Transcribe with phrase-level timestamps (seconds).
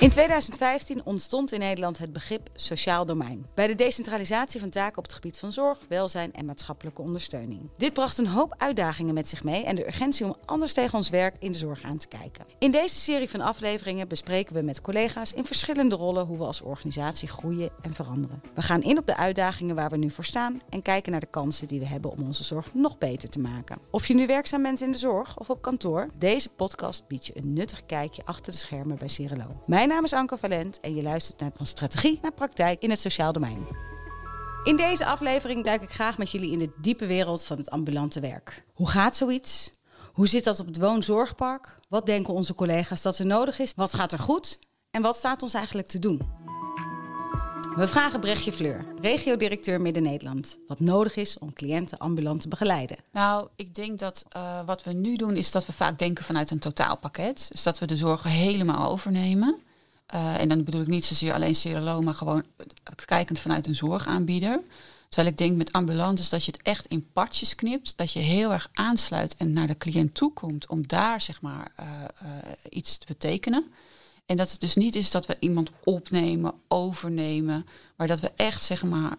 [0.00, 3.46] In 2015 ontstond in Nederland het begrip sociaal domein.
[3.54, 7.70] Bij de decentralisatie van taken op het gebied van zorg, welzijn en maatschappelijke ondersteuning.
[7.76, 11.10] Dit bracht een hoop uitdagingen met zich mee en de urgentie om anders tegen ons
[11.10, 12.44] werk in de zorg aan te kijken.
[12.58, 16.62] In deze serie van afleveringen bespreken we met collega's in verschillende rollen hoe we als
[16.62, 18.42] organisatie groeien en veranderen.
[18.54, 21.26] We gaan in op de uitdagingen waar we nu voor staan en kijken naar de
[21.26, 23.78] kansen die we hebben om onze zorg nog beter te maken.
[23.90, 27.36] Of je nu werkzaam bent in de zorg of op kantoor, deze podcast biedt je
[27.36, 29.62] een nuttig kijkje achter de schermen bij Cirelo.
[29.66, 33.00] Mijn naam is Anke Valent en je luistert naar van strategie naar praktijk in het
[33.00, 33.66] sociaal domein.
[34.64, 38.20] In deze aflevering duik ik graag met jullie in de diepe wereld van het ambulante
[38.20, 38.64] werk.
[38.72, 39.70] Hoe gaat zoiets?
[40.12, 41.78] Hoe zit dat op het woonzorgpark?
[41.88, 43.72] Wat denken onze collega's dat er nodig is?
[43.76, 44.58] Wat gaat er goed?
[44.90, 46.46] En wat staat ons eigenlijk te doen?
[47.76, 52.96] We vragen Brechtje Fleur, regiodirecteur Midden-Nederland, wat nodig is om cliënten ambulant te begeleiden.
[53.12, 56.50] Nou, ik denk dat uh, wat we nu doen is dat we vaak denken vanuit
[56.50, 57.48] een totaalpakket.
[57.50, 59.66] Dus dat we de zorgen helemaal overnemen.
[60.14, 62.44] Uh, en dan bedoel ik niet zozeer alleen CRLO, maar gewoon
[63.04, 64.60] kijkend vanuit een zorgaanbieder.
[65.08, 67.96] Terwijl ik denk met ambulant is dat je het echt in partjes knipt.
[67.96, 71.72] Dat je heel erg aansluit en naar de cliënt toe komt om daar zeg maar
[71.80, 71.86] uh,
[72.70, 73.64] iets te betekenen.
[74.26, 78.62] En dat het dus niet is dat we iemand opnemen, overnemen, maar dat we echt
[78.62, 79.16] zeg maar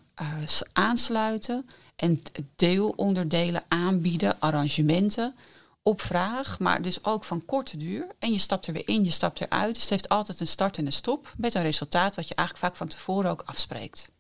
[0.74, 1.66] aansluiten
[1.96, 2.22] en
[2.56, 5.36] deelonderdelen aanbieden, arrangementen
[5.84, 8.08] op vraag, maar dus ook van korte duur.
[8.20, 9.74] En je stapt er weer in, je stapt eruit.
[9.74, 12.68] Dus het heeft altijd een start en een stop met een resultaat wat je eigenlijk
[12.68, 14.12] vaak van tevoren ook afspreekt.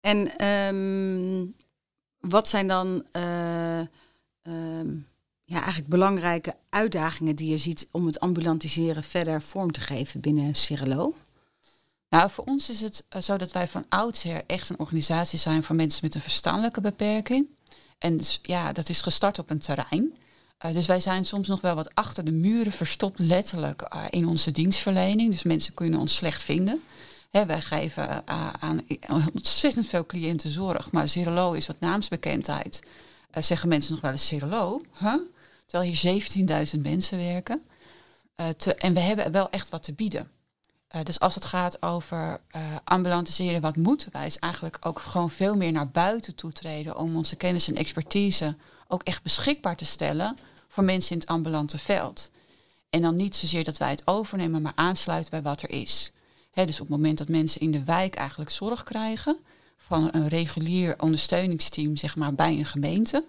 [0.00, 1.56] En um,
[2.20, 3.80] wat zijn dan uh,
[4.42, 5.08] um,
[5.44, 10.54] ja, eigenlijk belangrijke uitdagingen die je ziet om het ambulantiseren verder vorm te geven binnen
[10.54, 11.14] Cirelo?
[12.08, 15.76] Nou, voor ons is het zo dat wij van oudsher echt een organisatie zijn voor
[15.76, 17.55] mensen met een verstandelijke beperking.
[17.98, 20.14] En dus, ja, dat is gestart op een terrein.
[20.64, 24.26] Uh, dus wij zijn soms nog wel wat achter de muren verstopt, letterlijk uh, in
[24.26, 25.30] onze dienstverlening.
[25.30, 26.82] Dus mensen kunnen ons slecht vinden.
[27.30, 28.84] Hè, wij geven uh, aan
[29.34, 32.82] ontzettend veel cliënten zorg, maar Cirelo is wat naamsbekendheid.
[33.32, 34.82] zeggen mensen nog wel eens Cirelo?
[35.66, 36.22] Terwijl hier
[36.74, 37.62] 17.000 mensen werken.
[38.78, 40.30] En we hebben wel echt wat te bieden.
[40.96, 45.30] Uh, dus als het gaat over uh, ambulantiseren, wat moeten wij, is eigenlijk ook gewoon
[45.30, 48.56] veel meer naar buiten toetreden om onze kennis en expertise
[48.88, 50.36] ook echt beschikbaar te stellen
[50.68, 52.30] voor mensen in het ambulante veld.
[52.90, 56.12] En dan niet zozeer dat wij het overnemen, maar aansluiten bij wat er is.
[56.52, 59.36] Dus op het moment dat mensen in de wijk eigenlijk zorg krijgen
[59.76, 63.24] van een regulier ondersteuningsteam zeg maar, bij een gemeente,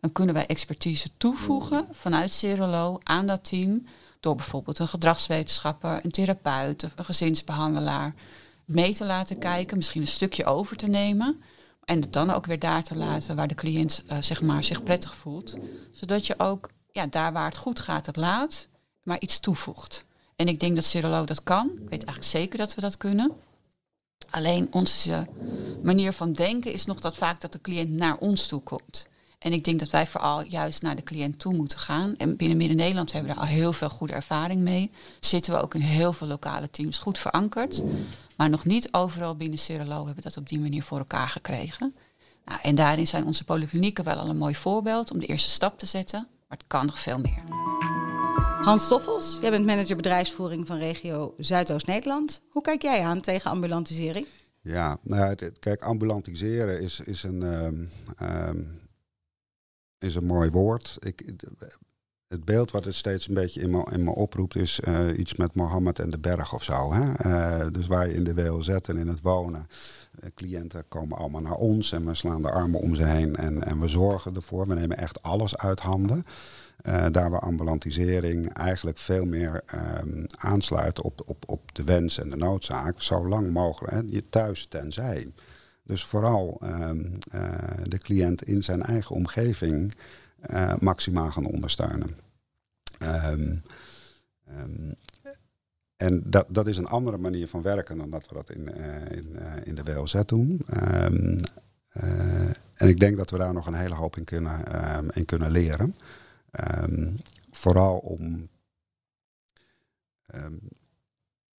[0.00, 3.86] dan kunnen wij expertise toevoegen vanuit Cerolo aan dat team
[4.22, 8.14] door bijvoorbeeld een gedragswetenschapper, een therapeut of een gezinsbehandelaar
[8.64, 11.42] mee te laten kijken, misschien een stukje over te nemen.
[11.84, 14.82] En het dan ook weer daar te laten waar de cliënt uh, zeg maar, zich
[14.82, 15.54] prettig voelt.
[15.92, 18.68] Zodat je ook ja, daar waar het goed gaat, het laat,
[19.02, 20.04] maar iets toevoegt.
[20.36, 21.66] En ik denk dat Cirolo dat kan.
[21.66, 23.32] Ik weet eigenlijk zeker dat we dat kunnen.
[24.30, 25.26] Alleen onze
[25.82, 29.08] manier van denken is nog dat vaak dat de cliënt naar ons toe komt.
[29.42, 32.16] En ik denk dat wij vooral juist naar de cliënt toe moeten gaan.
[32.16, 34.90] En binnen Midden-Nederland hebben we daar al heel veel goede ervaring mee.
[35.20, 37.82] Zitten we ook in heel veel lokale teams goed verankerd.
[38.36, 41.94] Maar nog niet overal binnen Cirelo hebben we dat op die manier voor elkaar gekregen.
[42.44, 45.78] Nou, en daarin zijn onze polyklinieken wel al een mooi voorbeeld om de eerste stap
[45.78, 46.26] te zetten.
[46.48, 47.42] Maar het kan nog veel meer.
[48.64, 52.40] Hans Stoffels, jij bent manager bedrijfsvoering van regio Zuidoost-Nederland.
[52.50, 54.26] Hoe kijk jij aan tegen ambulantisering?
[54.60, 57.42] Ja, nou, kijk, ambulantiseren is, is een...
[57.42, 57.90] Um,
[58.22, 58.81] um,
[60.02, 60.96] is een mooi woord.
[61.00, 61.34] Ik,
[62.32, 65.34] het beeld wat het steeds een beetje in me, in me oproept is uh, iets
[65.34, 66.92] met Mohammed en de berg of zo.
[66.92, 67.26] Hè?
[67.26, 69.66] Uh, dus waar je in de WLZ en in het wonen.
[70.20, 73.64] Uh, cliënten komen allemaal naar ons en we slaan de armen om ze heen en,
[73.64, 74.66] en we zorgen ervoor.
[74.66, 76.24] We nemen echt alles uit handen.
[77.10, 79.62] daar waar ambulantisering eigenlijk veel meer
[80.02, 83.02] um, aansluit op, op, op de wens en de noodzaak.
[83.02, 84.22] Zo lang mogelijk, hè?
[84.22, 85.32] thuis tenzij.
[85.82, 87.12] Dus vooral um,
[87.82, 89.94] de cliënt in zijn eigen omgeving
[90.50, 92.16] uh, maximaal gaan ondersteunen.
[93.02, 93.62] Um,
[94.58, 94.94] um,
[95.96, 99.10] en dat, dat is een andere manier van werken dan dat we dat in, uh,
[99.10, 100.60] in, in de WLZ doen.
[102.74, 104.64] en ik denk dat we daar nog een hele hoop in kunnen,
[105.14, 105.94] in kunnen leren.
[107.50, 108.48] vooral om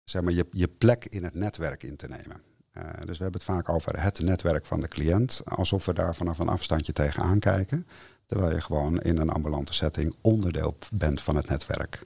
[0.04, 2.42] zeg maar, je, je plek in het netwerk in te nemen.
[2.78, 6.16] Uh, dus we hebben het vaak over het netwerk van de cliënt, alsof we daar
[6.16, 7.88] vanaf een afstandje tegenaan kijken,
[8.26, 12.06] terwijl je gewoon in een ambulante setting onderdeel bent van het netwerk.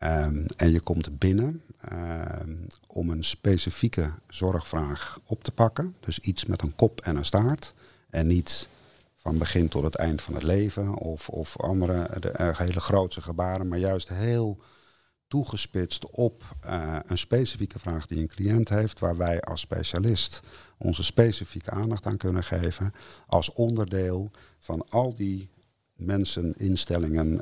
[0.00, 1.62] Um, en je komt binnen
[1.92, 7.24] um, om een specifieke zorgvraag op te pakken, dus iets met een kop en een
[7.24, 7.74] staart,
[8.10, 8.68] en niet
[9.16, 13.20] van begin tot het eind van het leven of, of andere de, uh, hele grootse
[13.20, 14.58] gebaren, maar juist heel
[15.28, 16.42] toegespitst op
[17.06, 20.40] een specifieke vraag die een cliënt heeft, waar wij als specialist
[20.78, 22.92] onze specifieke aandacht aan kunnen geven,
[23.26, 25.48] als onderdeel van al die
[25.96, 27.40] mensen, instellingen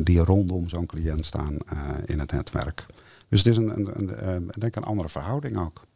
[0.00, 1.56] die rondom zo'n cliënt staan
[2.04, 2.86] in het netwerk.
[3.28, 5.86] Dus het is een, een, een, een, denk een andere verhouding ook.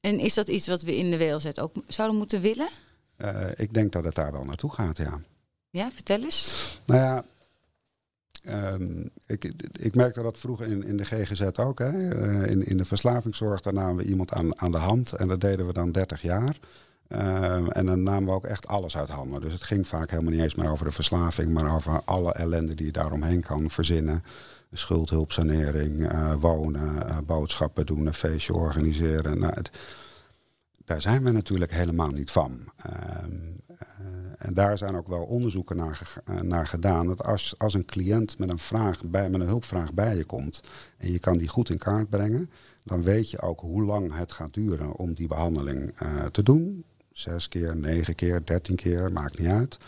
[0.00, 2.68] En is dat iets wat we in de WLZ ook zouden moeten willen?
[3.54, 5.20] Ik denk dat het daar wel naartoe gaat, ja.
[5.70, 6.80] Ja, vertel eens.
[6.86, 7.24] Nou ja,
[8.48, 11.78] um, ik, ik merkte dat vroeger in, in de GGZ ook.
[11.78, 11.92] Hè.
[11.92, 15.12] Uh, in, in de verslavingszorg, daar namen we iemand aan, aan de hand.
[15.12, 16.58] En dat deden we dan 30 jaar.
[17.08, 19.40] Uh, en dan namen we ook echt alles uit handen.
[19.40, 22.74] Dus het ging vaak helemaal niet eens meer over de verslaving, maar over alle ellende
[22.74, 24.22] die je daaromheen kan verzinnen
[24.72, 29.38] schuldhulpsanering, uh, wonen, uh, boodschappen doen, een feestje organiseren.
[29.38, 29.70] Nou, het,
[30.90, 32.60] daar zijn we natuurlijk helemaal niet van.
[32.86, 32.94] Uh,
[34.38, 37.06] en daar zijn ook wel onderzoeken naar, naar gedaan.
[37.06, 40.60] Dat als, als een cliënt met een, vraag bij, met een hulpvraag bij je komt
[40.96, 42.50] en je kan die goed in kaart brengen,
[42.84, 45.94] dan weet je ook hoe lang het gaat duren om die behandeling
[46.30, 46.84] te doen.
[47.12, 49.78] Zes keer, negen keer, dertien keer, maakt niet uit.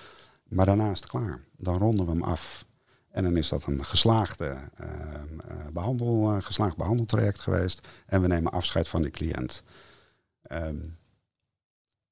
[0.48, 1.40] Maar daarna is het klaar.
[1.56, 2.64] Dan ronden we hem af.
[3.10, 4.86] En dan is dat een geslaagde, uh,
[5.72, 7.88] behandel, geslaagd behandeltraject geweest.
[8.06, 9.62] En we nemen afscheid van de cliënt.
[10.50, 10.98] Um,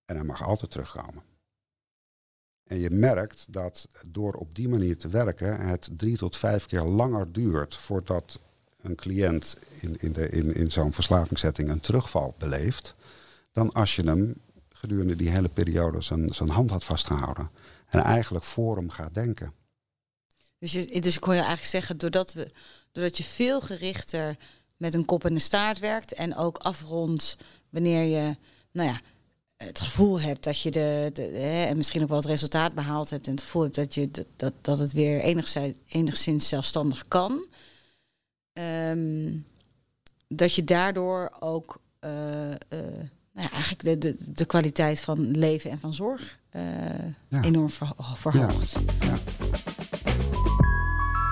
[0.04, 1.22] en hij mag altijd terugkomen.
[2.66, 6.82] En je merkt dat door op die manier te werken het drie tot vijf keer
[6.82, 8.40] langer duurt voordat
[8.80, 12.94] een cliënt in, in, de, in, in zo'n verslavingszetting een terugval beleeft,
[13.52, 14.34] dan als je hem
[14.68, 17.50] gedurende die hele periode zijn, zijn hand had vastgehouden.
[17.86, 19.52] En eigenlijk voor hem gaat denken.
[20.58, 22.50] Dus, je, dus ik kon je eigenlijk zeggen, doordat, we,
[22.92, 24.36] doordat je veel gerichter
[24.76, 27.36] met een kop en een staart werkt en ook afrondt
[27.70, 28.36] wanneer je,
[28.72, 29.00] nou ja,
[29.56, 33.10] het gevoel hebt dat je de, de hè, en misschien ook wel het resultaat behaald
[33.10, 37.46] hebt en het gevoel hebt dat, je, dat, dat het weer enigszins, enigszins zelfstandig kan.
[38.52, 39.46] Um,
[40.28, 42.10] dat je daardoor ook uh,
[42.50, 42.56] uh,
[43.32, 46.62] nou ja, eigenlijk de, de, de kwaliteit van leven en van zorg uh,
[47.28, 47.42] ja.
[47.42, 48.76] enorm ver, verhoogt.
[49.00, 49.18] Ja.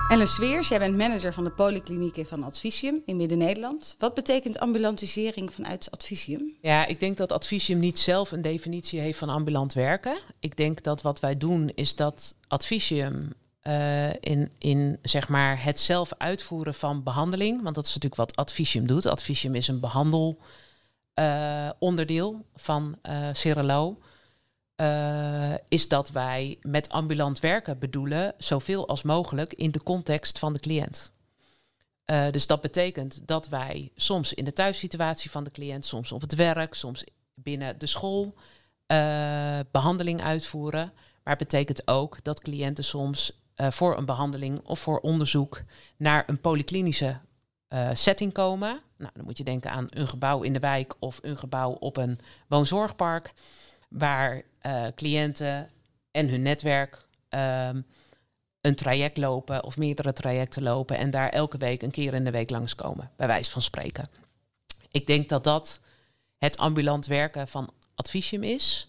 [0.09, 3.95] Ellen Sweers, jij bent manager van de polyklinieken van Advisium in Midden-Nederland.
[3.97, 6.55] Wat betekent ambulantisering vanuit Advisium?
[6.61, 10.17] Ja, ik denk dat Advisium niet zelf een definitie heeft van ambulant werken.
[10.39, 13.33] Ik denk dat wat wij doen is dat Advisium
[13.63, 18.35] uh, in, in zeg maar het zelf uitvoeren van behandeling, want dat is natuurlijk wat
[18.35, 19.05] Advisium doet.
[19.05, 23.29] Advisium is een behandelonderdeel uh, van uh.
[24.81, 30.53] Uh, is dat wij met ambulant werken bedoelen zoveel als mogelijk in de context van
[30.53, 31.11] de cliënt.
[32.05, 36.21] Uh, dus dat betekent dat wij soms in de thuissituatie van de cliënt, soms op
[36.21, 37.03] het werk, soms
[37.33, 38.33] binnen de school
[38.87, 40.91] uh, behandeling uitvoeren.
[41.23, 45.61] Maar het betekent ook dat cliënten soms voor een behandeling of voor onderzoek
[45.97, 47.19] naar een polyklinische
[47.93, 48.81] setting komen.
[48.97, 51.97] Nou, dan moet je denken aan een gebouw in de wijk of een gebouw op
[51.97, 53.33] een woonzorgpark
[53.89, 55.69] waar uh, cliënten
[56.11, 57.85] en hun netwerk um,
[58.61, 62.31] een traject lopen of meerdere trajecten lopen en daar elke week een keer in de
[62.31, 64.09] week langskomen, bij wijze van spreken.
[64.91, 65.79] Ik denk dat dat
[66.37, 68.87] het ambulant werken van Advisium is.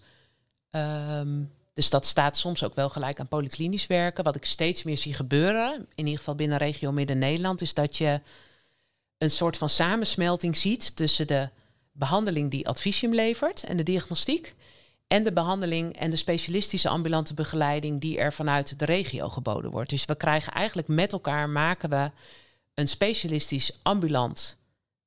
[0.71, 4.25] Um, dus dat staat soms ook wel gelijk aan polyklinisch werken.
[4.25, 8.21] Wat ik steeds meer zie gebeuren, in ieder geval binnen regio Midden-Nederland, is dat je
[9.19, 11.49] een soort van samensmelting ziet tussen de
[11.93, 14.55] behandeling die Advisium levert en de diagnostiek
[15.13, 19.91] en de behandeling en de specialistische ambulante begeleiding die er vanuit de regio geboden wordt.
[19.91, 22.11] Dus we krijgen eigenlijk met elkaar maken we
[22.75, 24.57] een specialistisch ambulant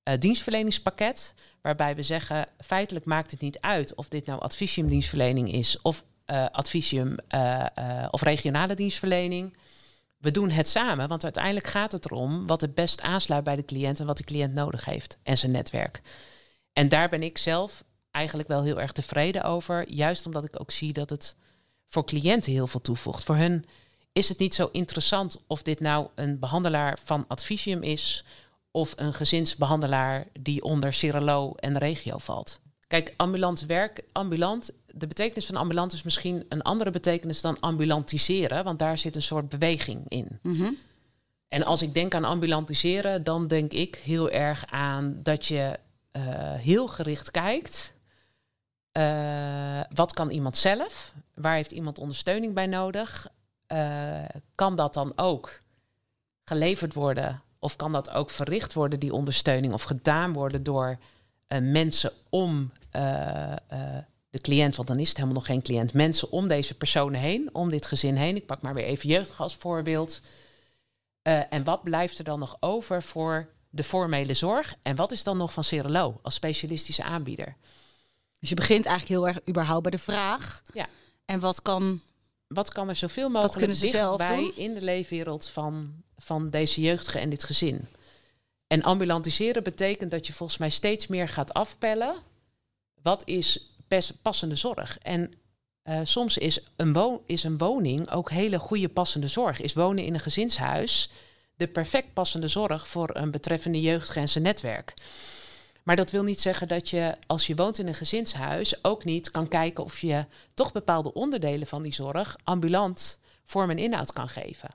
[0.04, 5.52] uh, dienstverleningspakket, waarbij we zeggen feitelijk maakt het niet uit of dit nou advisium dienstverlening
[5.52, 6.46] is of uh,
[8.12, 9.58] of regionale dienstverlening.
[10.18, 13.66] We doen het samen, want uiteindelijk gaat het erom wat het best aansluit bij de
[13.66, 16.02] cliënt en wat de cliënt nodig heeft en zijn netwerk.
[16.74, 17.84] En daar ben ik zelf
[18.14, 19.90] eigenlijk wel heel erg tevreden over.
[19.90, 21.36] Juist omdat ik ook zie dat het
[21.88, 23.24] voor cliënten heel veel toevoegt.
[23.24, 23.66] Voor hun
[24.12, 28.26] is het niet zo interessant of dit nou een behandelaar van Advisium is
[28.72, 32.60] of een gezinsbehandelaar die onder Cirelo en regio valt.
[32.88, 38.64] Kijk, ambulant werk, ambulant, de betekenis van ambulant is misschien een andere betekenis dan ambulantiseren,
[38.64, 40.40] want daar zit een soort beweging in.
[40.42, 40.78] Mm -hmm.
[41.48, 45.80] En als ik denk aan ambulantiseren, dan denk ik heel erg aan dat je
[46.12, 47.93] uh, heel gericht kijkt
[48.98, 51.14] uh, wat kan iemand zelf?
[51.34, 53.28] Waar heeft iemand ondersteuning bij nodig?
[53.68, 55.62] Uh, kan dat dan ook
[56.44, 57.42] geleverd worden?
[57.60, 59.74] Of kan dat ook verricht worden, die ondersteuning?
[59.74, 60.98] Of gedaan worden door
[61.48, 62.72] uh, mensen om
[64.30, 67.50] de cliënt, want dan is het helemaal nog geen cliënt, mensen om deze personen heen,
[67.52, 68.36] om dit gezin heen.
[68.36, 70.22] Ik pak maar weer even jeugd als voorbeeld.
[71.22, 74.76] En wat blijft er dan nog over voor de formele zorg?
[74.82, 77.56] En wat is dan nog van Cerelo als specialistische aanbieder?
[78.44, 80.62] Dus je begint eigenlijk heel erg überhaupt bij de vraag.
[80.74, 80.88] Ja.
[81.26, 82.02] En wat kan...
[82.48, 84.56] Wat kan er zoveel mogelijk kunnen ze dichtbij doen?
[84.56, 87.88] in de leefwereld van, van deze jeugdige en dit gezin?
[88.68, 92.16] En ambulantiseren betekent dat je volgens mij steeds meer gaat afpellen.
[93.02, 93.74] Wat is
[94.22, 94.98] passende zorg?
[94.98, 95.32] En
[95.82, 99.62] eh, soms is een, is een woning ook hele goede passende zorg.
[99.62, 101.10] Is wonen in een gezinshuis
[101.56, 104.94] de perfect passende zorg voor een betreffende jeugdige en zijn netwerk.
[105.84, 109.32] Maar dat wil niet zeggen dat je, als je woont in een gezinshuis, ook niet
[109.32, 114.30] kan kijken of je toch bepaalde onderdelen van die zorg ambulant vorm en inhoud kan
[114.30, 114.70] geven.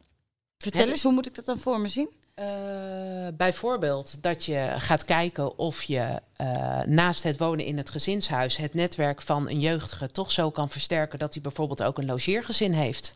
[0.58, 2.08] Vertel eens, hoe moet ik dat dan voor me zien?
[2.34, 8.56] Eh, bijvoorbeeld dat je gaat kijken of je eh, naast het wonen in het gezinshuis
[8.56, 12.72] het netwerk van een jeugdige toch zo kan versterken dat hij bijvoorbeeld ook een logeergezin
[12.72, 13.14] heeft.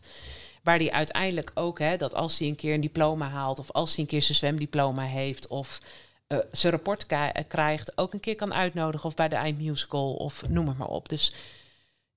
[0.63, 3.89] Waar die uiteindelijk ook, hè, dat als hij een keer een diploma haalt of als
[3.89, 5.79] hij een keer zijn zwemdiploma heeft of
[6.33, 7.05] eh, zijn rapport
[7.47, 11.09] krijgt, ook een keer kan uitnodigen of bij de eindmusical of noem het maar op.
[11.09, 11.33] Dus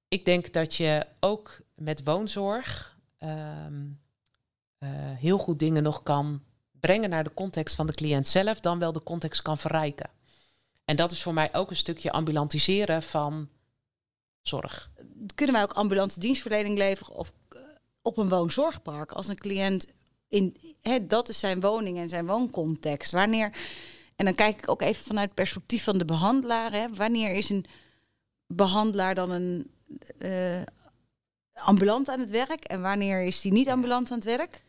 [0.08, 3.84] ik denk dat je ook met woonzorg ehm,
[4.78, 6.42] eh, heel goed dingen nog kan
[6.80, 10.10] brengen naar de context van de cliënt zelf, dan wel de context kan verrijken.
[10.84, 13.48] En dat is voor mij ook een stukje ambulantiseren van
[14.42, 14.90] zorg.
[15.34, 17.60] Kunnen wij ook ambulante dienstverlening leveren of eh,
[18.02, 19.86] op een woonzorgpark als een cliënt
[20.28, 23.12] in hè, dat is zijn woning en zijn wooncontext.
[23.12, 23.56] Wanneer
[24.16, 26.72] en dan kijk ik ook even vanuit het perspectief van de behandelaar.
[26.72, 27.66] Hè, wanneer is een
[28.46, 29.70] behandelaar dan een
[30.18, 30.62] eh,
[31.52, 34.62] ambulant aan het werk en wanneer is die niet ambulant aan het werk?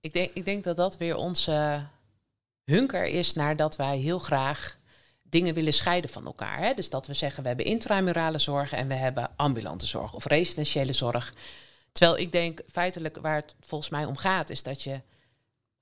[0.00, 1.86] Ik denk, ik denk dat dat weer onze
[2.64, 4.78] hunker is naar dat wij heel graag
[5.22, 6.58] dingen willen scheiden van elkaar.
[6.58, 6.74] Hè?
[6.74, 10.92] Dus dat we zeggen we hebben intramurale zorg en we hebben ambulante zorg of residentiële
[10.92, 11.34] zorg.
[11.92, 15.00] Terwijl ik denk feitelijk waar het volgens mij om gaat is dat je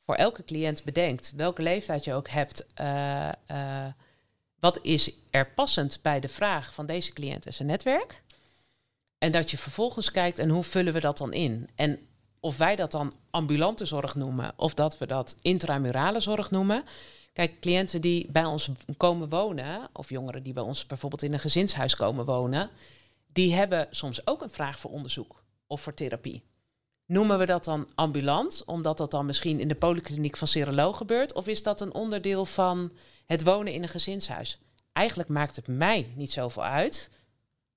[0.04, 2.66] voor elke cliënt bedenkt welke leeftijd je ook hebt.
[2.74, 3.92] eh, eh,
[4.60, 8.22] wat is er passend bij de vraag van deze cliënt en zijn netwerk?
[9.18, 11.68] En dat je vervolgens kijkt en hoe vullen we dat dan in?
[11.74, 11.98] En
[12.40, 16.84] of wij dat dan ambulante zorg noemen of dat we dat intramurale zorg noemen.
[17.32, 21.38] Kijk, cliënten die bij ons komen wonen, of jongeren die bij ons bijvoorbeeld in een
[21.40, 22.70] gezinshuis komen wonen,
[23.26, 26.42] die hebben soms ook een vraag voor onderzoek of voor therapie.
[27.12, 31.32] Noemen we dat dan ambulant, omdat dat dan misschien in de polykliniek van seroloog gebeurt,
[31.32, 32.92] of is dat een onderdeel van
[33.26, 34.58] het wonen in een gezinshuis?
[34.92, 37.10] Eigenlijk maakt het mij niet zoveel uit.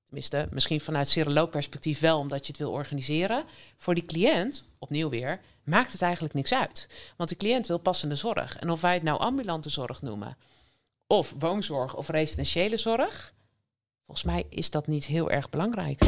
[0.05, 3.43] Tenminste, misschien vanuit seroloogperspectief wel, omdat je het wil organiseren.
[3.77, 6.89] Voor die cliënt, opnieuw weer, maakt het eigenlijk niks uit.
[7.17, 8.57] Want de cliënt wil passende zorg.
[8.57, 10.37] En of wij het nou ambulante zorg noemen,
[11.07, 13.33] of woonzorg of residentiële zorg,
[14.05, 15.99] volgens mij is dat niet heel erg belangrijk.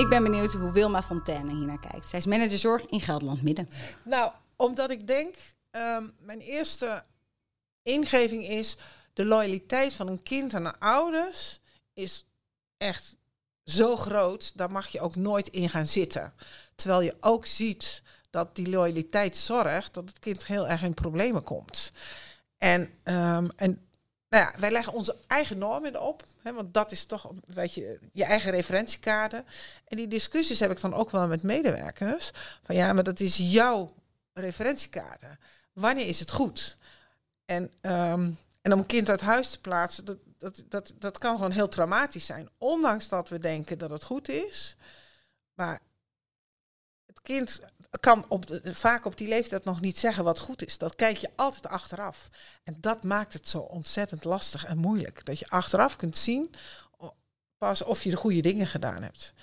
[0.00, 2.08] Ik ben benieuwd hoe Wilma Fontaine hier naar kijkt.
[2.08, 3.68] Zij is manager zorg in Gelderland Midden.
[4.04, 5.34] Nou, omdat ik denk,
[5.70, 7.04] ehm, mijn eerste
[7.82, 8.76] ingeving is,
[9.12, 11.60] de loyaliteit van een kind aan de ouders
[11.92, 12.24] is
[12.76, 13.16] echt
[13.64, 16.32] zo groot, daar mag je ook nooit in gaan zitten.
[16.74, 21.42] Terwijl je ook ziet dat die loyaliteit zorgt dat het kind heel erg in problemen
[21.42, 21.92] komt.
[22.58, 23.88] En, ehm, en
[24.30, 27.98] nou ja, wij leggen onze eigen normen erop, hè, want dat is toch weet je,
[28.12, 29.44] je eigen referentiekader.
[29.84, 32.30] En die discussies heb ik dan ook wel met medewerkers.
[32.62, 33.94] Van ja, maar dat is jouw
[34.32, 35.38] referentiekader.
[35.72, 36.78] Wanneer is het goed?
[37.44, 38.30] En, ehm,
[38.62, 41.68] en om een kind uit huis te plaatsen, dat, dat, dat, dat kan gewoon heel
[41.68, 42.48] traumatisch zijn.
[42.58, 44.76] Ondanks dat we denken dat het goed is.
[45.54, 45.80] Maar
[47.06, 47.60] het kind
[48.00, 50.78] kan op de, vaak op die leeftijd nog niet zeggen wat goed is.
[50.78, 52.28] Dat kijk je altijd achteraf.
[52.64, 55.24] En dat maakt het zo ontzettend lastig en moeilijk.
[55.24, 56.50] Dat je achteraf kunt zien
[57.58, 59.34] pas of je de goede dingen gedaan hebt.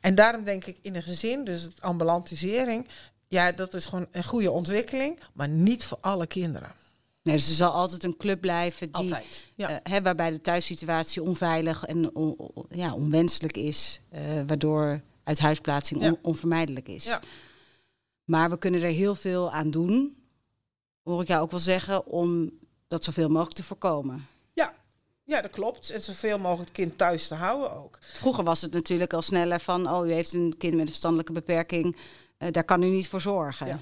[0.00, 2.88] En daarom denk ik in een gezin, dus het ambulantisering,
[3.28, 6.72] ja, dat is gewoon een goede ontwikkeling, maar niet voor alle kinderen.
[7.22, 9.44] Nee, dus er zal altijd een club blijven die, Altijd.
[9.54, 9.68] Ja.
[9.68, 12.36] eh, hè, waarbij de thuissituatie onveilig en on-
[12.70, 16.08] ja, onwenselijk is, eh, waardoor uithuisplaatsing Ja.
[16.08, 17.04] on- onvermijdelijk is.
[17.04, 17.20] Ja.
[18.24, 20.16] Maar we kunnen er heel veel aan doen,
[21.02, 22.50] hoor ik jou ook wel zeggen, om
[22.86, 24.26] dat zoveel mogelijk te voorkomen.
[24.52, 24.74] Ja,
[25.24, 25.90] ja, dat klopt.
[25.90, 27.98] En zoveel mogelijk het kind thuis te houden ook.
[28.14, 31.32] Vroeger was het natuurlijk al sneller van, oh, u heeft een kind met een verstandelijke
[31.32, 31.96] beperking,
[32.38, 33.66] eh, daar kan u niet voor zorgen.
[33.66, 33.80] Ja.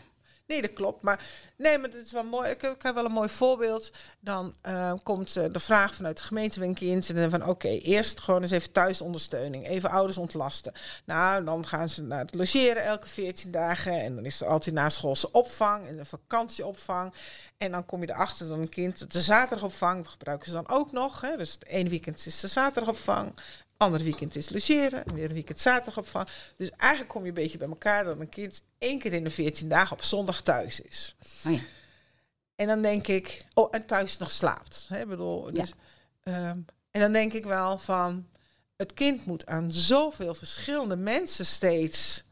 [0.50, 1.02] Nee, dat klopt.
[1.02, 1.24] Maar
[1.56, 2.50] nee, maar dat is wel mooi.
[2.50, 3.92] Ik heb, wel een mooi voorbeeld.
[4.20, 7.08] Dan eh, komt eh, de vraag vanuit de gemeente een kind.
[7.08, 9.66] En dan van oké, eerst gewoon eens even thuisondersteuning.
[9.66, 10.72] Even ouders ontlasten.
[11.04, 14.00] Nou, dan gaan ze naar het logeren elke 14 dagen.
[14.00, 17.14] En dan is er altijd naschoolse opvang en een vakantieopvang.
[17.56, 21.20] En dan kom je erachter dat een kind de zaterdagopvang gebruiken ze dan ook nog.
[21.20, 21.36] Hè.
[21.36, 23.32] Dus het ene weekend is de zaterdagopvang.
[23.80, 25.04] Ander weekend is logeren.
[25.04, 26.28] En weer een weekend zaterdagopvang.
[26.56, 29.30] Dus eigenlijk kom je een beetje bij elkaar dat een kind één keer in de
[29.30, 31.16] 14 dagen op zondag thuis is.
[31.46, 31.58] Oh ja.
[32.54, 34.86] En dan denk ik, oh, en thuis nog slaapt.
[34.88, 35.60] Hè, bedoel, Ja.
[35.60, 35.72] dus,
[36.22, 36.58] ehm,
[36.90, 38.28] en dan denk ik wel van,
[38.76, 42.24] het kind moet aan zoveel verschillende mensen steeds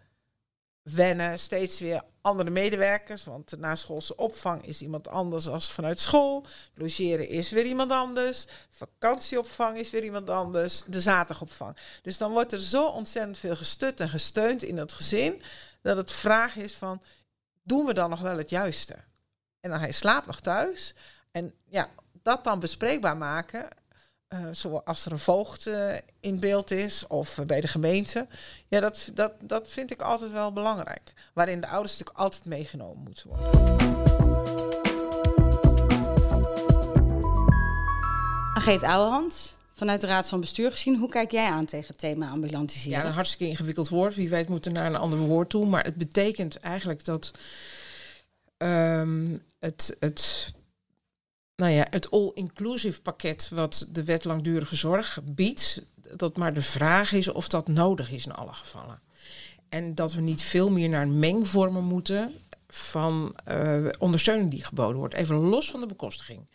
[0.95, 3.25] wennen, steeds weer andere medewerkers.
[3.25, 6.47] Want de naschoolse opvang is iemand anders dan vanuit school.
[6.75, 8.47] Logeren is weer iemand anders.
[8.71, 10.85] Vakantieopvang is weer iemand anders.
[10.87, 11.77] De zaterdagopvang.
[12.03, 15.43] Dus dan wordt er zo ontzettend veel gestut en gesteund in het gezin.
[15.83, 17.03] Dat het vraag is van,
[17.63, 18.97] doen we dan nog wel het juiste?
[19.61, 20.95] En dan hij slaapt nog thuis.
[21.31, 21.91] En ja,
[22.23, 23.69] dat dan bespreekbaar maken.
[24.29, 28.27] Eh, zoals er een voogd eh, in beeld is of eh, bij de gemeente.
[28.69, 31.13] Ja, dat, dat, dat vind ik altijd wel belangrijk.
[31.35, 33.77] Waarin de ouders natuurlijk altijd meegenomen moeten worden.
[38.55, 42.29] Ageet Ouwehand, vanuit de Raad van Bestuur gezien, hoe kijk jij aan tegen het thema
[42.31, 42.99] ambulantiseren?
[42.99, 44.15] Ja, een hartstikke ingewikkeld woord.
[44.15, 45.67] Wie weet moet er naar een ander woord toe.
[45.67, 47.31] Maar het betekent eigenlijk dat
[48.57, 50.53] ehm, het, het,
[51.59, 55.87] nou ja, het all-inclusive pakket wat de wet langdurige zorg biedt,
[56.17, 59.01] dat maar de vraag is of dat nodig is in alle gevallen.
[59.69, 62.35] En dat we niet veel meer naar mengvormen moeten
[62.69, 65.15] van eh, ondersteuning die geboden wordt.
[65.15, 66.47] Even los van de bekostiging.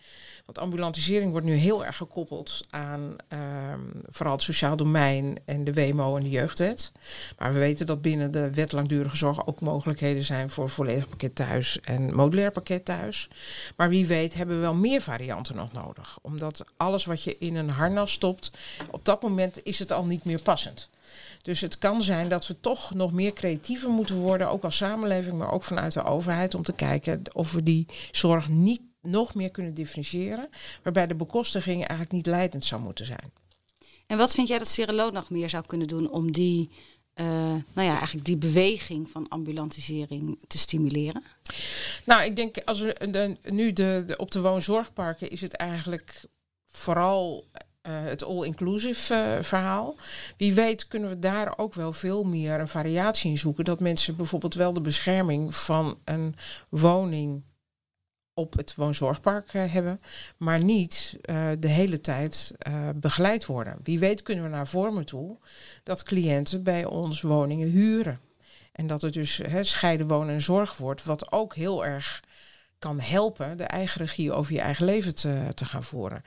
[0.45, 5.73] Want ambulantisering wordt nu heel erg gekoppeld aan ehm, vooral het sociaal domein en de
[5.73, 6.91] WMO en de jeugdwet.
[7.37, 11.35] Maar we weten dat binnen de wet langdurige zorg ook mogelijkheden zijn voor volledig pakket
[11.35, 13.29] thuis en modulair pakket thuis.
[13.75, 16.17] Maar wie weet hebben we wel meer varianten nog nodig.
[16.21, 18.51] Omdat alles wat je in een harnas stopt,
[18.91, 20.89] op dat moment is het al niet meer passend.
[21.41, 25.37] Dus het kan zijn dat we toch nog meer creatiever moeten worden, ook als samenleving,
[25.37, 29.49] maar ook vanuit de overheid, om te kijken of we die zorg niet nog meer
[29.49, 30.49] kunnen differentiëren,
[30.83, 33.31] waarbij de bekostiging eigenlijk niet leidend zou moeten zijn.
[34.07, 36.69] En wat vind jij dat Cirelo nog meer zou kunnen doen om die,
[37.13, 37.25] eh,
[37.73, 41.23] nou ja, eigenlijk die beweging van ambulantisering te stimuleren?
[42.05, 46.25] Nou, ik denk als we de, nu de, de, op de woonzorgparken is het eigenlijk
[46.69, 47.45] vooral
[47.87, 49.95] uh, het all-inclusive uh, verhaal.
[50.37, 53.65] Wie weet kunnen we daar ook wel veel meer een variatie in zoeken.
[53.65, 56.35] Dat mensen bijvoorbeeld wel de bescherming van een
[56.69, 57.43] woning
[58.33, 60.01] op het woonzorgpark uh, hebben,
[60.37, 63.77] maar niet uh, de hele tijd uh, begeleid worden.
[63.83, 65.37] Wie weet kunnen we naar vormen toe
[65.83, 68.19] dat cliënten bij ons woningen huren.
[68.71, 72.23] En dat het dus he, scheiden wonen en zorg wordt, wat ook heel erg
[72.83, 76.23] kan helpen de eigen regie over je eigen leven te, te gaan voeren.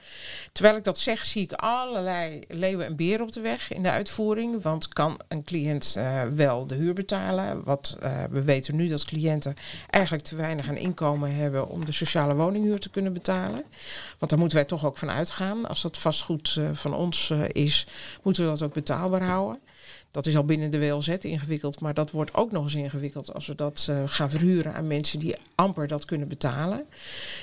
[0.51, 3.89] Terwijl ik dat zeg, zie ik allerlei leeuwen en beren op de weg in de
[3.89, 4.61] uitvoering.
[4.61, 7.63] Want kan een cliënt uh, wel de huur betalen?
[7.63, 9.55] Wat uh, we weten nu dat cliënten
[9.89, 13.63] eigenlijk te weinig aan inkomen hebben om de sociale woninghuur te kunnen betalen.
[14.17, 15.65] Want daar moeten wij toch ook van uitgaan.
[15.65, 17.87] Als dat vastgoed uh, van ons is,
[18.23, 19.61] moeten we dat ook betaalbaar houden.
[20.11, 23.47] Dat is al binnen de WLZ ingewikkeld, maar dat wordt ook nog eens ingewikkeld als
[23.47, 26.85] we dat uh, gaan verhuren aan mensen die amper dat kunnen betalen.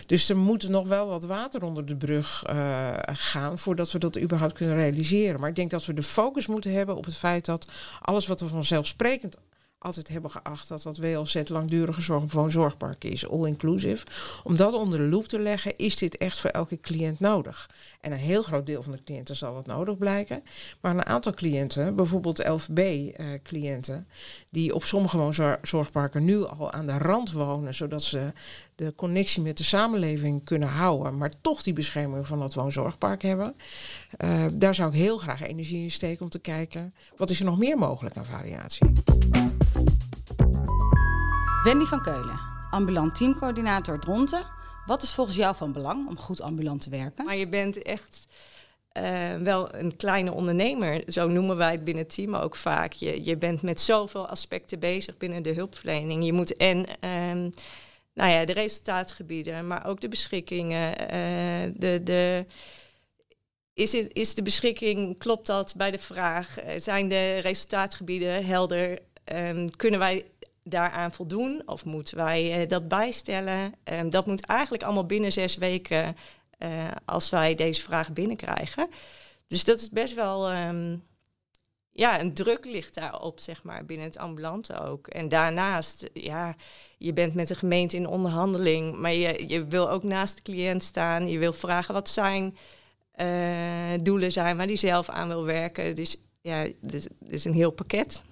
[0.07, 4.21] Dus er moet nog wel wat water onder de brug uh, gaan voordat we dat
[4.21, 5.41] überhaupt kunnen realiseren.
[5.41, 7.69] Maar ik denk dat we de focus moeten hebben op het feit dat
[8.01, 9.37] alles wat we vanzelfsprekend
[9.85, 14.07] altijd hebben geacht dat dat WLZ langdurige zorg op woonzorgparken is, all-inclusive.
[14.45, 17.71] Om dat onder de loep te leggen, is dit echt voor elke cliënt nodig?
[18.01, 20.43] En een heel groot deel van de cliënten zal het nodig blijken.
[20.81, 24.15] Maar een aantal cliënten, bijvoorbeeld 11B-cliënten, uh,
[24.51, 28.33] die op sommige woonzorgparken nu al aan de rand wonen, zodat ze
[28.75, 33.55] de connectie met de samenleving kunnen houden, maar toch die bescherming van het woonzorgpark hebben.
[34.25, 37.45] Uh, daar zou ik heel graag energie in steken om te kijken, wat is er
[37.45, 38.93] nog meer mogelijk aan variatie?
[41.65, 44.43] Wendy van Keulen, ambulant teamcoördinator Dronten.
[44.87, 47.25] Wat is volgens jou van belang om goed ambulant te werken?
[47.25, 48.27] Maar je bent echt
[48.99, 52.93] uh, wel een kleine ondernemer, zo noemen wij het binnen het team ook vaak.
[52.93, 56.25] Je, je bent met zoveel aspecten bezig binnen de hulpverlening.
[56.25, 57.53] Je moet en um,
[58.15, 62.03] nou ja, de resultaatgebieden, maar ook de beschikkingen, uh, de...
[62.03, 62.47] de
[63.75, 66.57] is, is de beschikking, klopt dat bij de vraag?
[66.77, 68.99] Zijn de resultaatgebieden helder?
[69.33, 70.25] Um, kunnen wij
[70.65, 73.73] daaraan voldoen of moeten wij uh, dat bijstellen?
[73.85, 76.17] Um, dat moet eigenlijk allemaal binnen zes weken
[76.59, 78.89] uh, als wij deze vraag binnenkrijgen.
[79.49, 81.03] Dus dat is best wel, um,
[81.91, 85.07] ja, een druk ligt daarop, zeg maar, binnen het ambulante ook.
[85.07, 86.55] En daarnaast, ja,
[86.99, 90.83] je bent met de gemeente in onderhandeling, maar je, je wil ook naast de cliënt
[90.83, 91.29] staan.
[91.29, 92.57] Je wil vragen wat zijn
[93.17, 95.95] uh, doelen zijn waar die zelf aan wil werken.
[95.95, 98.23] Dus ja, dus, dus een heel pakket.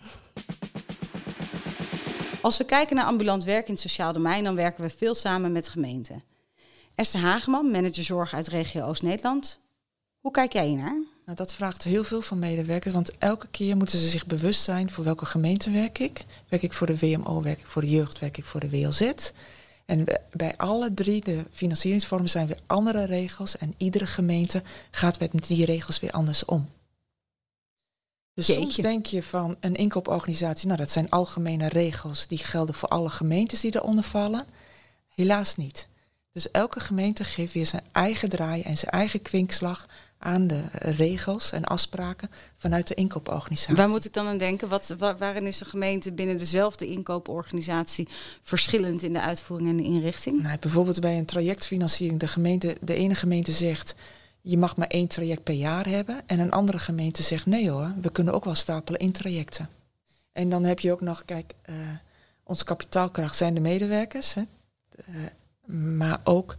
[2.42, 5.52] Als we kijken naar ambulant werk in het sociaal domein, dan werken we veel samen
[5.52, 6.22] met gemeenten.
[6.94, 9.58] Esther Hageman, manager zorg uit regio Oost-Nederland.
[10.20, 11.02] Hoe kijk jij hier naar?
[11.24, 14.90] Nou, dat vraagt heel veel van medewerkers, want elke keer moeten ze zich bewust zijn
[14.90, 16.24] voor welke gemeente werk ik.
[16.48, 19.12] Werk ik voor de WMO, werk ik voor de jeugd, werk ik voor de WLZ.
[19.86, 25.46] En bij alle drie de financieringsvormen zijn weer andere regels en iedere gemeente gaat met
[25.46, 26.68] die regels weer anders om.
[28.34, 32.88] Dus soms denk je van een inkooporganisatie, nou dat zijn algemene regels die gelden voor
[32.88, 34.46] alle gemeentes die eronder vallen.
[35.08, 35.88] Helaas niet.
[36.32, 39.86] Dus elke gemeente geeft weer zijn eigen draai en zijn eigen kwinkslag
[40.18, 43.76] aan de regels en afspraken vanuit de inkooporganisatie.
[43.76, 44.68] Waar moet ik dan aan denken?
[44.68, 48.08] Wat, waarin is een gemeente binnen dezelfde inkooporganisatie
[48.42, 50.42] verschillend in de uitvoering en de inrichting?
[50.42, 53.94] Nou, bijvoorbeeld bij een trajectfinanciering, de, gemeente, de ene gemeente zegt
[54.42, 56.20] je mag maar één traject per jaar hebben.
[56.26, 59.68] En een andere gemeente zegt nee hoor, we kunnen ook wel stapelen in trajecten.
[60.32, 61.76] En dan heb je ook nog, kijk, uh,
[62.42, 64.34] onze kapitaalkracht zijn de medewerkers.
[64.34, 64.42] Hè?
[65.66, 66.56] maar ook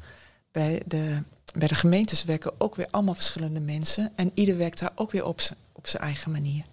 [0.51, 1.21] bij de,
[1.55, 4.11] bij de gemeentes werken ook weer allemaal verschillende mensen.
[4.15, 5.41] En ieder werkt daar ook weer op,
[5.71, 6.63] op zijn eigen manier.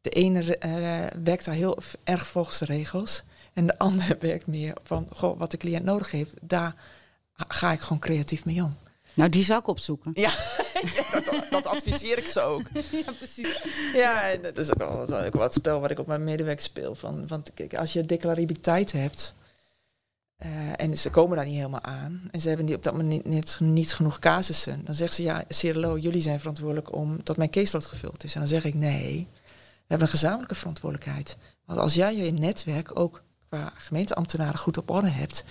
[0.00, 3.22] De ene uh, werkt daar heel erg volgens de regels.
[3.52, 6.34] En de andere werkt meer van goh, wat de cliënt nodig heeft.
[6.40, 6.74] Daar
[7.32, 8.76] ga ik gewoon creatief mee om.
[9.18, 10.10] Nou, die zou ik opzoeken.
[10.14, 10.30] Ja,
[11.24, 12.62] dat, dat, adviseer ik ze ook.
[13.04, 13.62] Ja, precies.
[13.92, 16.94] Ja, dat is ook wel, ook wat spel wat ik op mijn medewerkers speel.
[16.94, 19.34] Van, want kijk, als je declarabiliteit hebt,
[20.46, 22.28] uh, en ze komen daar niet helemaal aan.
[22.30, 24.84] En ze hebben die op dat moment niet, niet genoeg casussen.
[24.84, 28.34] Dan zegt ze, ja, Cirilo, jullie zijn verantwoordelijk om dat mijn caseload gevuld is.
[28.34, 31.36] En dan zeg ik, nee, we hebben een gezamenlijke verantwoordelijkheid.
[31.64, 35.44] Want als jij je netwerk ook qua gemeenteambtenaren goed op orde hebt...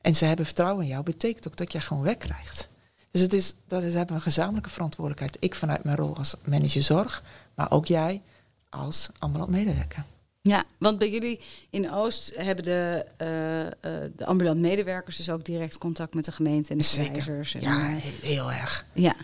[0.00, 2.68] en ze hebben vertrouwen in jou, betekent ook dat jij gewoon werk krijgt.
[3.10, 5.36] Dus het is, dat is, hebben we een gezamenlijke verantwoordelijkheid.
[5.40, 7.22] Ik vanuit mijn rol als manager zorg,
[7.54, 8.22] maar ook jij
[8.68, 10.04] als ambulant medewerker.
[10.42, 15.44] Ja, want bij jullie in Oost hebben de, uh, uh, de ambulant medewerkers dus ook
[15.44, 17.52] direct contact met de gemeente en de verwijzers.
[17.52, 18.86] Ja, heel erg.
[18.92, 19.14] Ja.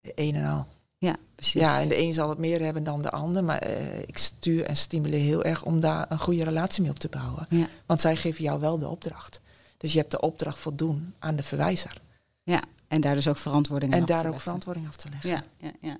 [0.00, 0.66] Een en al.
[0.98, 1.60] Ja, precies.
[1.60, 3.44] Ja, en de een zal het meer hebben dan de ander.
[3.44, 6.98] Maar uh, ik stuur en stimuleer heel erg om daar een goede relatie mee op
[6.98, 7.46] te bouwen.
[7.48, 7.68] Ja.
[7.86, 9.40] Want zij geven jou wel de opdracht.
[9.76, 12.02] Dus je hebt de opdracht voldoen aan de verwijzer.
[12.44, 14.42] Ja, en daar dus ook verantwoording en af te daar ook leggen.
[14.42, 15.30] verantwoording af te leggen.
[15.30, 15.98] Ja, ja, ja.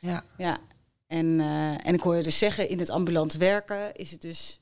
[0.00, 0.24] ja.
[0.36, 0.58] ja.
[1.06, 4.60] En, uh, en ik hoor je dus zeggen, in het ambulant werken is het dus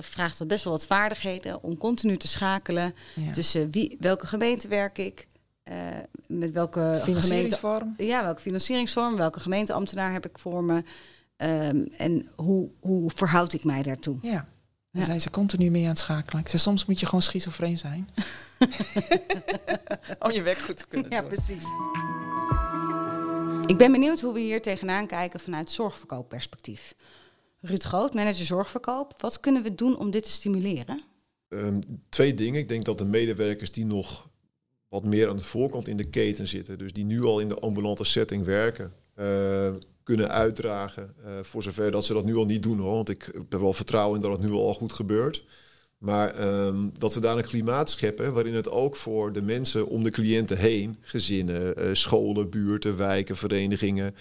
[0.00, 3.32] vraagt het best wel wat vaardigheden om continu te schakelen ja.
[3.32, 5.26] tussen wie, welke gemeente werk ik,
[5.64, 5.74] uh,
[6.26, 10.84] met welke financieringsvorm, gemeente, ja, welke financieringsvorm, welke gemeenteambtenaar heb ik voor me
[11.36, 14.18] um, en hoe, hoe verhoud ik mij daartoe?
[14.22, 14.48] Ja.
[14.94, 15.08] Daar ja.
[15.08, 16.42] zijn ze continu mee aan het schakelen.
[16.42, 18.08] Ik zeg, soms moet je gewoon schizofreen zijn.
[20.24, 21.28] Om je werk goed te kunnen ja, doen.
[21.28, 21.64] precies.
[23.66, 26.94] Ik ben benieuwd hoe we hier tegenaan kijken vanuit zorgverkoopperspectief.
[27.60, 29.20] Ruud Groot, manager zorgverkoop.
[29.20, 31.02] Wat kunnen we doen om dit te stimuleren?
[31.48, 31.78] Um,
[32.08, 32.60] twee dingen.
[32.60, 34.28] Ik denk dat de medewerkers die nog
[34.88, 37.58] wat meer aan de voorkant in de keten zitten, dus die nu al in de
[37.58, 41.14] ambulante setting werken, uh, kunnen uitdragen.
[41.24, 42.94] Uh, voor zover dat ze dat nu al niet doen hoor.
[42.94, 45.44] Want ik heb wel vertrouwen in dat het nu al goed gebeurt.
[45.98, 50.04] Maar um, dat we daar een klimaat scheppen waarin het ook voor de mensen om
[50.04, 54.14] de cliënten heen, gezinnen, uh, scholen, buurten, wijken, verenigingen,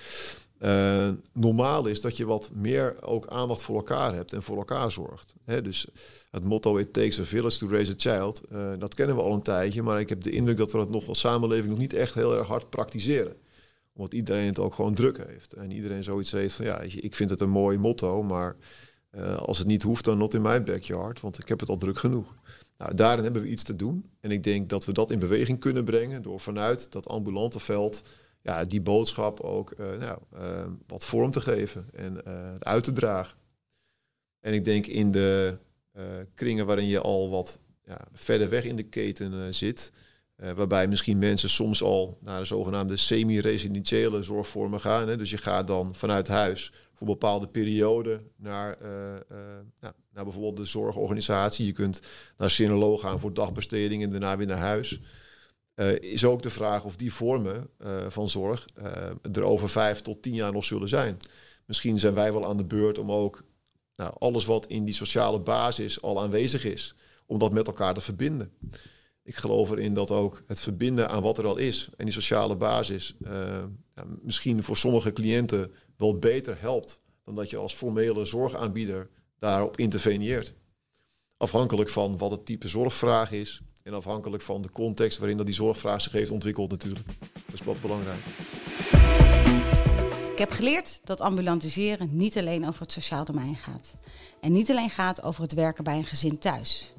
[0.60, 4.92] uh, normaal is dat je wat meer ook aandacht voor elkaar hebt en voor elkaar
[4.92, 5.34] zorgt.
[5.46, 5.88] Hè, dus
[6.32, 8.42] het motto It takes a village to raise a child,
[8.80, 11.08] dat kennen we al een tijdje, maar ik heb de indruk dat we dat nog
[11.08, 13.36] als samenleving nog niet echt heel erg hard praktiseren.
[13.94, 15.54] Omdat iedereen het ook gewoon druk heeft.
[15.54, 18.56] En iedereen zoiets heeft van ja, ik vind het een mooi motto, maar
[19.12, 21.78] uh, als het niet hoeft, dan not in mijn backyard, want ik heb het al
[21.78, 22.36] druk genoeg.
[22.78, 24.10] Nou, daarin hebben we iets te doen.
[24.20, 28.04] En ik denk dat we dat in beweging kunnen brengen door vanuit dat ambulante veld
[28.42, 32.24] ja, die boodschap ook uh, nou, uh, wat vorm te geven en
[32.60, 33.38] uit te dragen.
[34.40, 35.58] En ik denk in de
[36.34, 39.92] kringen waarin je al wat ja, verder weg in de keten zit,
[40.56, 45.08] waarbij misschien mensen soms al naar de zogenaamde semi-residentiële zorgvormen gaan.
[45.08, 45.18] Hè.
[45.18, 49.38] Dus je gaat dan vanuit huis voor bepaalde perioden naar, uh, uh,
[49.80, 51.66] nou, naar bijvoorbeeld de zorgorganisatie.
[51.66, 52.02] Je kunt
[52.38, 55.00] naar Synoloog gaan voor dagbesteding en daarna weer naar huis.
[56.00, 57.70] Is ook de vraag of die vormen
[58.08, 58.68] van zorg
[59.32, 61.18] er over vijf tot tien jaar nog zullen zijn.
[61.66, 63.44] Misschien zijn wij wel aan de beurt om ook
[63.96, 68.02] nou, alles wat in die sociale basis al aanwezig is, om dat met elkaar te
[68.02, 68.52] verbinden.
[69.24, 72.56] Ik geloof erin dat ook het verbinden aan wat er al is en die sociale
[72.56, 73.16] basis
[73.96, 79.10] ja, misschien voor sommige cliënten wel beter helpt dan dat je als formele zorgaanbieder
[79.40, 80.54] daarop interveneert.
[81.38, 85.56] Afhankelijk van wat het type zorgvraag is en afhankelijk van de context waarin dat die
[85.56, 87.06] zorgvraag zich heeft ontwikkeld natuurlijk.
[87.34, 88.20] Dat is wat belangrijk.
[90.32, 93.96] Ik heb geleerd dat ambulantiseren niet alleen over het sociaal domein gaat.
[94.42, 96.93] En niet alleen gaat over het werken bij een gezin thuis.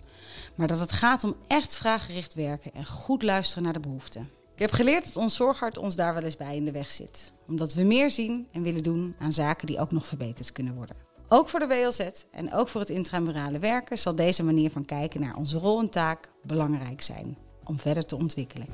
[0.54, 4.30] Maar dat het gaat om echt vraaggericht werken en goed luisteren naar de behoeften.
[4.54, 7.32] Ik heb geleerd dat ons zorghart ons daar wel eens bij in de weg zit.
[7.48, 10.96] Omdat we meer zien en willen doen aan zaken die ook nog verbeterd kunnen worden.
[11.28, 15.20] Ook voor de WLZ en ook voor het intramurale werken zal deze manier van kijken
[15.20, 18.66] naar onze rol en taak belangrijk zijn om verder te ontwikkelen.